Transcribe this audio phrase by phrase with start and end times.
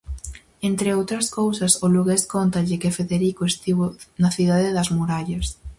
[0.69, 3.85] Entre outras cousas, o lugués cóntalle que Federico estivo
[4.21, 5.45] na cidade das murallas: